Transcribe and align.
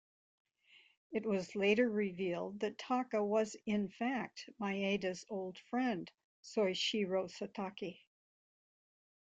It 1.11 1.27
was 1.27 1.55
later 1.55 1.87
revealed 1.87 2.61
that 2.61 2.79
Taka 2.79 3.23
was, 3.23 3.55
in 3.67 3.87
fact, 3.87 4.49
Maeda's 4.59 5.23
old 5.29 5.59
friend, 5.59 6.09
Soishiro 6.41 7.29
Satake. 7.29 7.99